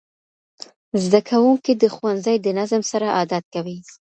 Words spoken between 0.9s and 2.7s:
زدهکوونکي د ښوونځي د